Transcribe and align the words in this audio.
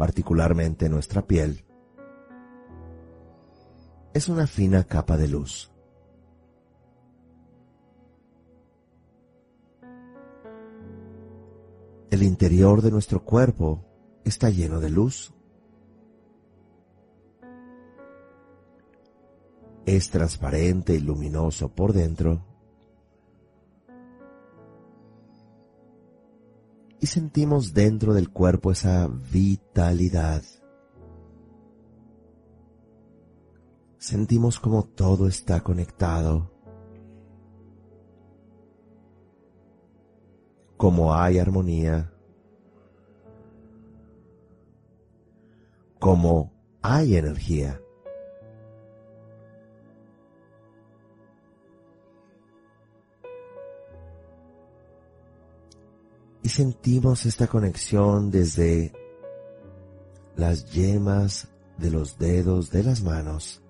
particularmente 0.00 0.88
nuestra 0.88 1.26
piel, 1.26 1.62
es 4.14 4.30
una 4.30 4.46
fina 4.46 4.84
capa 4.84 5.18
de 5.18 5.28
luz. 5.28 5.70
El 12.10 12.22
interior 12.22 12.80
de 12.80 12.90
nuestro 12.90 13.22
cuerpo 13.22 13.84
está 14.24 14.48
lleno 14.48 14.80
de 14.80 14.88
luz. 14.88 15.34
Es 19.84 20.08
transparente 20.08 20.94
y 20.94 21.00
luminoso 21.00 21.74
por 21.74 21.92
dentro 21.92 22.49
y 27.00 27.06
sentimos 27.06 27.72
dentro 27.72 28.12
del 28.12 28.30
cuerpo 28.30 28.70
esa 28.70 29.08
vitalidad. 29.08 30.42
Sentimos 33.98 34.60
como 34.60 34.84
todo 34.84 35.26
está 35.26 35.62
conectado, 35.62 36.50
como 40.76 41.14
hay 41.14 41.38
armonía, 41.38 42.12
como 45.98 46.52
hay 46.82 47.16
energía. 47.16 47.80
Sentimos 56.50 57.26
esta 57.26 57.46
conexión 57.46 58.30
desde 58.30 58.92
las 60.36 60.70
yemas 60.72 61.48
de 61.78 61.90
los 61.90 62.18
dedos 62.18 62.70
de 62.70 62.82
las 62.82 63.02
manos 63.02 63.62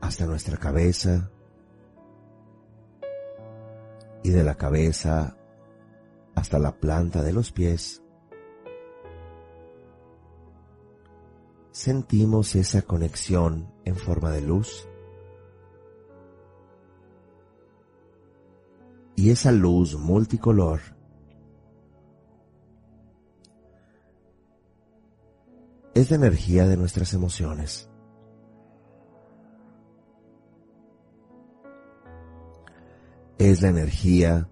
hasta 0.00 0.24
nuestra 0.24 0.56
cabeza 0.56 1.30
y 4.22 4.30
de 4.30 4.44
la 4.44 4.54
cabeza 4.54 5.36
hasta 6.34 6.58
la 6.58 6.76
planta 6.76 7.22
de 7.22 7.32
los 7.32 7.50
pies. 7.50 8.02
Sentimos 11.72 12.54
esa 12.54 12.82
conexión 12.82 13.72
en 13.84 13.96
forma 13.96 14.30
de 14.30 14.42
luz 14.42 14.88
y 19.16 19.30
esa 19.30 19.50
luz 19.50 19.98
multicolor 19.98 20.80
es 25.94 26.10
la 26.10 26.16
energía 26.16 26.66
de 26.66 26.76
nuestras 26.76 27.14
emociones. 27.14 27.88
Es 33.38 33.62
la 33.62 33.68
energía 33.68 34.50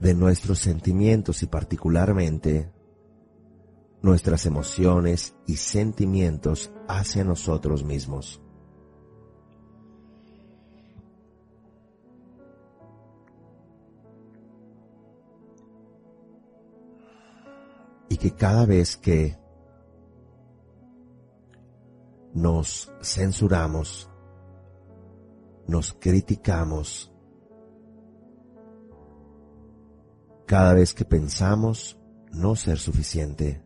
de 0.00 0.14
nuestros 0.14 0.58
sentimientos 0.58 1.42
y 1.42 1.46
particularmente 1.46 2.70
nuestras 4.02 4.44
emociones 4.44 5.34
y 5.46 5.56
sentimientos 5.56 6.70
hacia 6.86 7.24
nosotros 7.24 7.82
mismos. 7.82 8.42
Y 18.16 18.18
que 18.18 18.34
cada 18.34 18.64
vez 18.64 18.96
que 18.96 19.38
nos 22.32 22.90
censuramos, 23.02 24.10
nos 25.66 25.92
criticamos, 25.92 27.12
cada 30.46 30.72
vez 30.72 30.94
que 30.94 31.04
pensamos 31.04 32.00
no 32.32 32.56
ser 32.56 32.78
suficiente, 32.78 33.62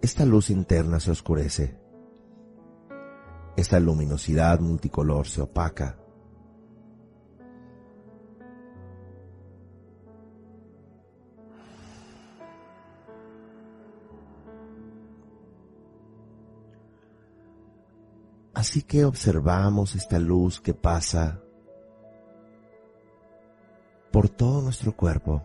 esta 0.00 0.24
luz 0.24 0.48
interna 0.48 1.00
se 1.00 1.10
oscurece, 1.10 1.78
esta 3.58 3.78
luminosidad 3.78 4.58
multicolor 4.60 5.26
se 5.28 5.42
opaca, 5.42 6.01
Así 18.62 18.82
que 18.82 19.04
observamos 19.04 19.96
esta 19.96 20.20
luz 20.20 20.60
que 20.60 20.72
pasa 20.72 21.40
por 24.12 24.28
todo 24.28 24.62
nuestro 24.62 24.94
cuerpo, 24.96 25.42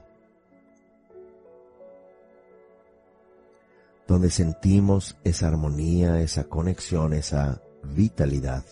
donde 4.07 4.29
sentimos 4.29 5.17
esa 5.23 5.47
armonía, 5.47 6.21
esa 6.21 6.43
conexión, 6.43 7.13
esa 7.13 7.59
vitalidad. 7.81 8.63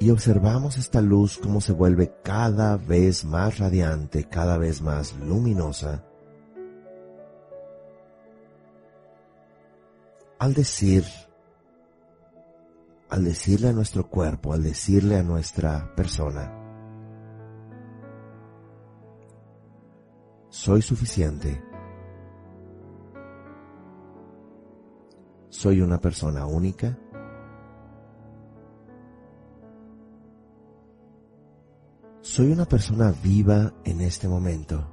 Y 0.00 0.10
observamos 0.10 0.78
esta 0.78 1.00
luz 1.00 1.38
como 1.38 1.60
se 1.60 1.72
vuelve 1.72 2.14
cada 2.22 2.76
vez 2.76 3.24
más 3.24 3.58
radiante, 3.58 4.28
cada 4.28 4.56
vez 4.56 4.80
más 4.80 5.14
luminosa. 5.18 6.04
Al 10.38 10.54
decir, 10.54 11.04
al 13.10 13.24
decirle 13.24 13.68
a 13.68 13.72
nuestro 13.72 14.08
cuerpo, 14.08 14.52
al 14.52 14.62
decirle 14.62 15.16
a 15.16 15.24
nuestra 15.24 15.92
persona, 15.96 16.54
soy 20.48 20.80
suficiente, 20.80 21.60
soy 25.48 25.80
una 25.80 25.98
persona 25.98 26.46
única, 26.46 26.96
Soy 32.38 32.52
una 32.52 32.66
persona 32.66 33.12
viva 33.20 33.72
en 33.82 34.00
este 34.00 34.28
momento. 34.28 34.86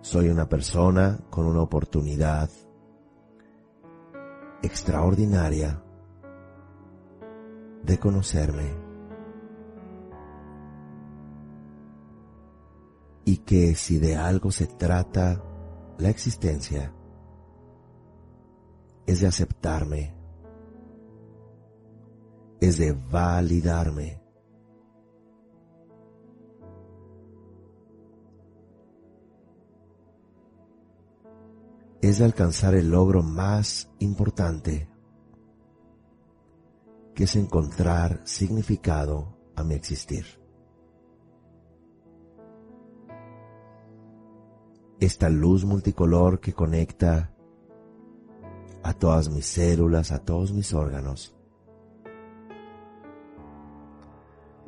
Soy 0.00 0.30
una 0.30 0.48
persona 0.48 1.18
con 1.28 1.44
una 1.44 1.60
oportunidad 1.60 2.48
extraordinaria 4.62 5.82
de 7.82 7.98
conocerme. 7.98 8.74
y 13.26 13.36
que 13.36 13.74
si 13.74 13.98
de 13.98 14.16
algo 14.16 14.50
se 14.50 14.66
trata 14.66 15.44
la 15.98 16.08
existencia, 16.08 16.90
es 19.06 19.20
de 19.20 19.26
aceptarme, 19.26 20.21
es 22.62 22.78
de 22.78 22.92
validarme. 22.92 24.22
Es 32.00 32.18
de 32.18 32.24
alcanzar 32.24 32.76
el 32.76 32.88
logro 32.88 33.24
más 33.24 33.90
importante, 33.98 34.88
que 37.16 37.24
es 37.24 37.34
encontrar 37.34 38.20
significado 38.22 39.36
a 39.56 39.64
mi 39.64 39.74
existir. 39.74 40.24
Esta 45.00 45.28
luz 45.28 45.64
multicolor 45.64 46.38
que 46.38 46.52
conecta 46.52 47.34
a 48.84 48.92
todas 48.92 49.28
mis 49.30 49.46
células, 49.46 50.12
a 50.12 50.20
todos 50.20 50.52
mis 50.52 50.72
órganos. 50.72 51.36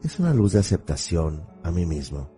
Es 0.04 0.20
una 0.20 0.34
luz 0.34 0.52
de 0.52 0.58
aceptación 0.58 1.46
a 1.62 1.70
mí 1.70 1.86
mismo. 1.86 2.28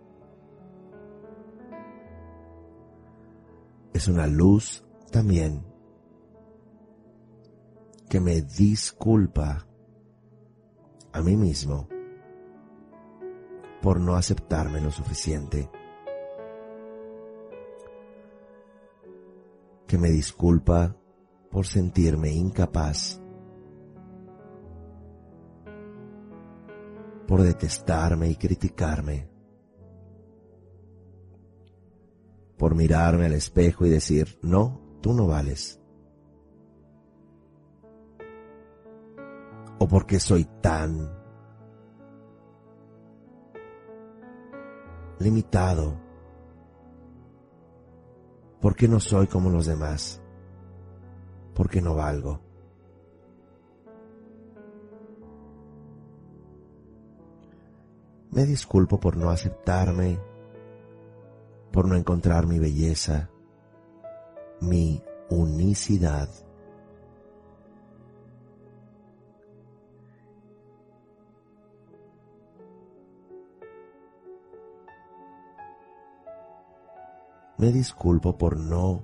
Es 3.93 4.07
una 4.07 4.25
luz 4.25 4.85
también 5.11 5.65
que 8.09 8.21
me 8.21 8.41
disculpa 8.41 9.67
a 11.11 11.21
mí 11.21 11.35
mismo 11.35 11.89
por 13.81 13.99
no 13.99 14.15
aceptarme 14.15 14.79
lo 14.79 14.89
suficiente. 14.89 15.69
Que 19.87 19.97
me 19.97 20.09
disculpa 20.09 20.95
por 21.51 21.67
sentirme 21.67 22.31
incapaz, 22.31 23.21
por 27.27 27.41
detestarme 27.41 28.29
y 28.29 28.35
criticarme, 28.35 29.29
por 32.57 32.73
mirarme 32.73 33.25
al 33.25 33.33
espejo 33.33 33.85
y 33.85 33.89
decir, 33.89 34.39
no, 34.41 34.81
tú 35.01 35.13
no 35.13 35.27
vales. 35.27 35.79
O 39.79 39.87
porque 39.87 40.19
soy 40.19 40.45
tan 40.61 41.11
limitado, 45.19 45.99
porque 48.59 48.87
no 48.87 48.99
soy 48.99 49.27
como 49.27 49.49
los 49.49 49.67
demás 49.67 50.21
porque 51.57 51.81
no 51.81 51.95
valgo. 51.95 52.46
Me 58.37 58.45
disculpo 58.45 58.99
por 58.99 59.17
no 59.17 59.31
aceptarme, 59.31 60.19
por 61.71 61.87
no 61.87 61.95
encontrar 61.95 62.45
mi 62.45 62.59
belleza, 62.59 63.31
mi 64.61 65.01
unicidad. 65.31 66.29
Me 77.57 77.71
disculpo 77.71 78.37
por 78.37 78.55
no 78.55 79.01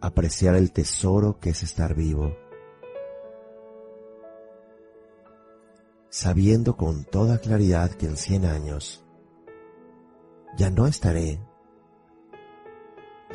apreciar 0.00 0.54
el 0.54 0.72
tesoro 0.72 1.38
que 1.38 1.50
es 1.50 1.62
estar 1.62 1.94
vivo, 1.94 2.34
sabiendo 6.22 6.76
con 6.76 7.02
toda 7.02 7.38
claridad 7.38 7.90
que 7.90 8.06
en 8.06 8.16
cien 8.16 8.44
años 8.44 9.04
ya 10.56 10.70
no 10.70 10.86
estaré 10.86 11.40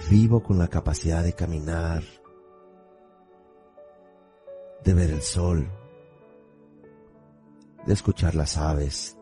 vivo 0.10 0.42
con 0.42 0.58
la 0.58 0.70
capacidad 0.70 1.22
de 1.22 1.34
caminar, 1.34 2.02
de 4.86 4.94
ver 4.94 5.10
el 5.12 5.22
sol, 5.22 5.70
de 7.86 7.92
escuchar 7.92 8.36
las 8.36 8.58
aves, 8.58 9.18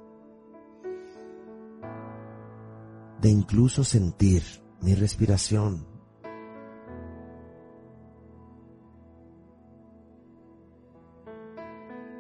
de 3.20 3.30
incluso 3.30 3.84
sentir 3.84 4.44
mi 4.82 4.94
respiración. 4.94 5.88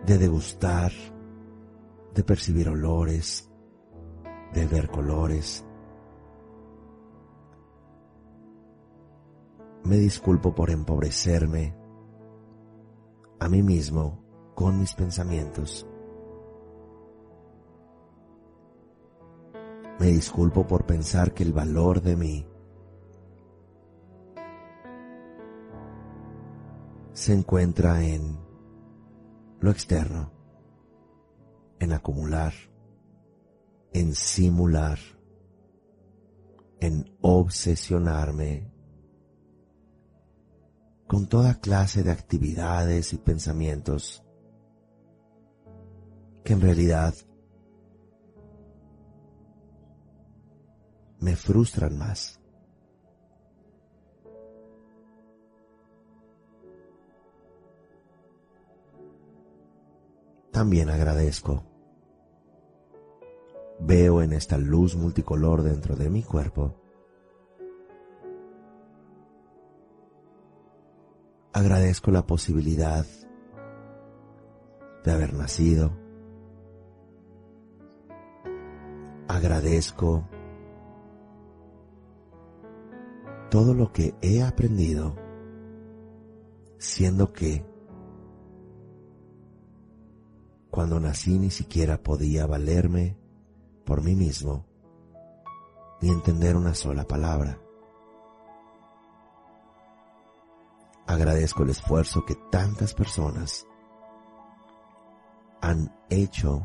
De 0.07 0.17
degustar, 0.19 0.91
de 2.15 2.23
percibir 2.23 2.69
olores, 2.69 3.51
de 4.53 4.65
ver 4.65 4.89
colores. 4.89 5.65
Me 9.83 9.97
disculpo 9.97 10.55
por 10.55 10.71
empobrecerme 10.71 11.75
a 13.39 13.49
mí 13.49 13.61
mismo 13.61 14.23
con 14.55 14.79
mis 14.79 14.93
pensamientos. 14.93 15.85
Me 19.99 20.07
disculpo 20.07 20.65
por 20.65 20.85
pensar 20.85 21.33
que 21.33 21.43
el 21.43 21.51
valor 21.51 22.01
de 22.01 22.15
mí 22.15 22.47
se 27.11 27.33
encuentra 27.33 28.03
en 28.03 28.37
lo 29.59 29.71
externo, 29.71 30.34
en 31.79 31.91
acumular, 31.91 32.53
en 33.93 34.13
simular, 34.13 34.99
en 36.79 37.15
obsesionarme 37.21 38.71
con 41.07 41.27
toda 41.27 41.59
clase 41.59 42.03
de 42.03 42.11
actividades 42.11 43.13
y 43.13 43.17
pensamientos 43.17 44.23
que 46.43 46.53
en 46.53 46.61
realidad 46.61 47.13
me 51.19 51.35
frustran 51.35 51.97
más. 51.97 52.39
También 60.55 60.89
agradezco. 60.89 61.63
Veo 63.77 64.21
en 64.21 64.31
esta 64.31 64.57
luz 64.57 64.95
multicolor 64.95 65.63
dentro 65.63 65.97
de 65.97 66.09
mi 66.09 66.23
cuerpo. 66.23 66.73
Agradezco 71.51 72.09
la 72.09 72.25
posibilidad 72.25 73.05
de 75.03 75.11
haber 75.11 75.33
nacido. 75.33 75.91
Agradezco 79.27 80.25
todo 83.51 83.73
lo 83.73 83.91
que 83.91 84.15
he 84.21 84.41
aprendido, 84.41 85.17
siendo 86.77 87.33
que 87.33 87.74
cuando 90.75 90.99
nací 90.99 91.39
ni 91.39 91.51
siquiera 91.51 92.03
podía 92.03 92.45
valerme 92.45 93.17
por 93.85 94.03
mí 94.03 94.13
mismo 94.13 94.65
ni 96.01 96.09
entender 96.09 96.57
una 96.57 96.75
sola 96.75 97.05
palabra. 97.05 97.57
Agradezco 101.07 101.63
el 101.63 101.69
esfuerzo 101.69 102.25
que 102.25 102.35
tantas 102.51 102.93
personas 102.93 103.65
han 105.61 105.97
hecho 106.09 106.61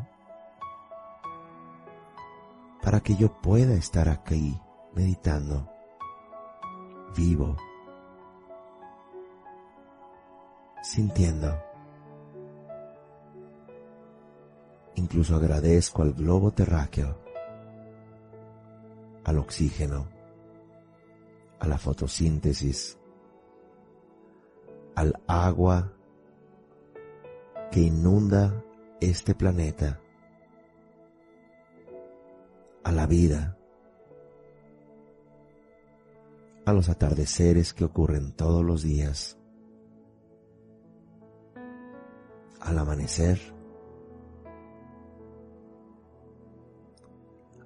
para 2.82 2.98
que 2.98 3.14
yo 3.14 3.40
pueda 3.40 3.74
estar 3.74 4.08
aquí 4.08 4.60
meditando, 4.92 5.70
vivo, 7.16 7.56
sintiendo. 10.82 11.69
Incluso 15.00 15.34
agradezco 15.34 16.02
al 16.02 16.12
globo 16.12 16.50
terráqueo, 16.50 17.16
al 19.24 19.38
oxígeno, 19.38 20.06
a 21.58 21.66
la 21.66 21.78
fotosíntesis, 21.78 22.98
al 24.94 25.18
agua 25.26 25.90
que 27.72 27.80
inunda 27.80 28.62
este 29.00 29.34
planeta, 29.34 29.98
a 32.84 32.92
la 32.92 33.06
vida 33.06 33.56
a 36.66 36.74
los 36.74 36.90
atardeceres 36.90 37.72
que 37.72 37.84
ocurren 37.84 38.32
todos 38.32 38.62
los 38.62 38.82
días, 38.82 39.38
al 42.60 42.78
amanecer, 42.78 43.59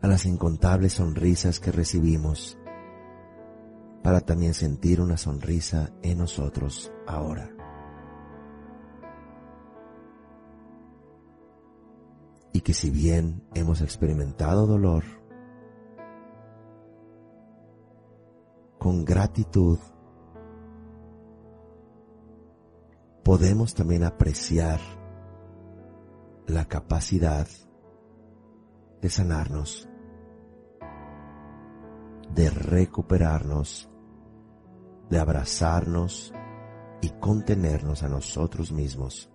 a 0.04 0.06
las 0.06 0.26
incontables 0.26 0.92
sonrisas 0.92 1.60
que 1.60 1.72
recibimos, 1.72 2.58
para 4.02 4.20
también 4.20 4.52
sentir 4.52 5.00
una 5.00 5.16
sonrisa 5.16 5.94
en 6.02 6.18
nosotros 6.18 6.92
ahora. 7.06 7.50
Y 12.52 12.60
que 12.60 12.74
si 12.74 12.90
bien 12.90 13.48
hemos 13.54 13.80
experimentado 13.80 14.66
dolor, 14.66 15.04
con 18.78 19.06
gratitud, 19.06 19.78
podemos 23.22 23.72
también 23.72 24.04
apreciar 24.04 24.80
la 26.46 26.66
capacidad 26.66 27.46
de 29.00 29.08
sanarnos, 29.08 29.88
de 32.34 32.50
recuperarnos, 32.50 33.88
de 35.08 35.18
abrazarnos 35.18 36.32
y 37.00 37.10
contenernos 37.20 38.02
a 38.02 38.08
nosotros 38.08 38.72
mismos. 38.72 39.30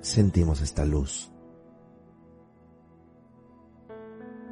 Sentimos 0.00 0.60
esta 0.62 0.84
luz 0.84 1.30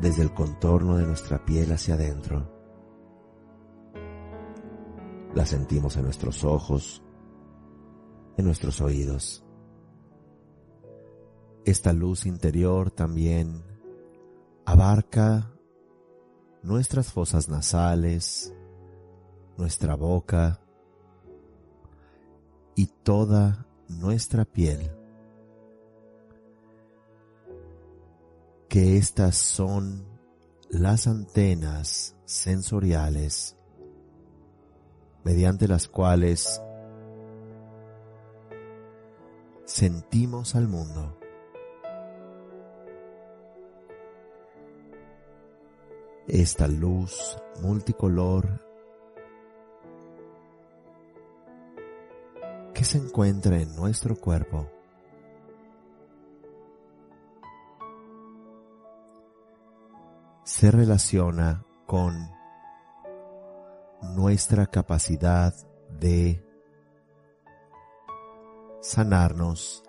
desde 0.00 0.22
el 0.22 0.32
contorno 0.32 0.96
de 0.96 1.06
nuestra 1.06 1.44
piel 1.44 1.72
hacia 1.72 1.94
adentro. 1.94 2.48
La 5.34 5.44
sentimos 5.44 5.96
en 5.96 6.04
nuestros 6.04 6.44
ojos, 6.44 7.02
en 8.36 8.44
nuestros 8.44 8.80
oídos. 8.80 9.44
Esta 11.64 11.92
luz 11.92 12.26
interior 12.26 12.90
también 12.90 13.70
abarca 14.70 15.50
nuestras 16.62 17.12
fosas 17.12 17.48
nasales, 17.48 18.54
nuestra 19.56 19.94
boca 19.94 20.60
y 22.74 22.86
toda 22.86 23.66
nuestra 23.88 24.44
piel. 24.44 24.90
que 28.70 28.96
estas 28.96 29.34
son 29.34 30.06
las 30.70 31.08
antenas 31.08 32.16
sensoriales 32.24 33.56
mediante 35.24 35.66
las 35.66 35.88
cuales 35.88 36.62
sentimos 39.64 40.54
al 40.54 40.68
mundo. 40.68 41.19
Esta 46.32 46.68
luz 46.68 47.36
multicolor 47.60 48.64
que 52.72 52.84
se 52.84 52.98
encuentra 52.98 53.60
en 53.60 53.74
nuestro 53.74 54.14
cuerpo. 54.14 54.70
Se 60.44 60.70
relaciona 60.70 61.64
con 61.84 62.30
nuestra 64.14 64.66
capacidad 64.66 65.52
de 65.98 66.46
sanarnos, 68.80 69.82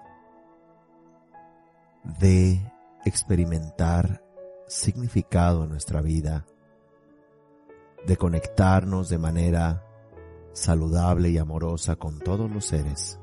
de 2.19 2.59
experimentar 3.05 4.30
significado 4.71 5.63
en 5.63 5.69
nuestra 5.69 6.01
vida, 6.01 6.45
de 8.07 8.17
conectarnos 8.17 9.09
de 9.09 9.17
manera 9.17 9.85
saludable 10.53 11.29
y 11.29 11.37
amorosa 11.37 11.97
con 11.97 12.19
todos 12.19 12.49
los 12.49 12.65
seres. 12.65 13.19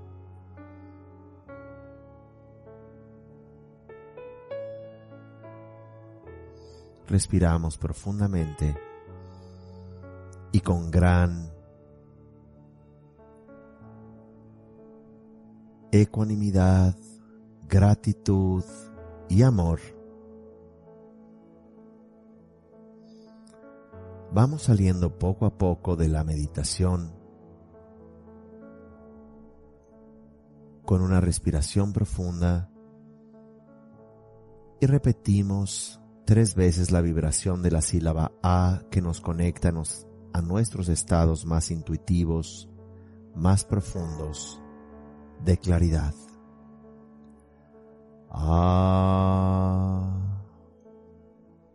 respiramos 7.08 7.78
profundamente 7.78 8.76
y 10.52 10.60
con 10.60 10.90
gran 10.90 11.50
ecuanimidad, 15.90 16.94
gratitud 17.66 18.62
y 19.28 19.42
amor, 19.42 19.80
vamos 24.32 24.62
saliendo 24.62 25.18
poco 25.18 25.46
a 25.46 25.56
poco 25.56 25.96
de 25.96 26.08
la 26.08 26.24
meditación 26.24 27.12
con 30.84 31.02
una 31.02 31.20
respiración 31.20 31.92
profunda 31.92 32.70
y 34.80 34.86
repetimos 34.86 36.00
tres 36.24 36.54
veces 36.54 36.90
la 36.90 37.00
vibración 37.00 37.62
de 37.62 37.70
la 37.70 37.82
sílaba 37.82 38.32
A 38.42 38.82
que 38.90 39.02
nos 39.02 39.20
conecta 39.20 39.72
a 40.32 40.42
nuestros 40.42 40.88
estados 40.88 41.46
más 41.46 41.70
intuitivos, 41.70 42.68
más 43.34 43.64
profundos 43.64 44.60
de 45.44 45.58
claridad. 45.58 46.14
Ah. 48.30 48.98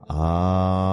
ah. 0.07 0.92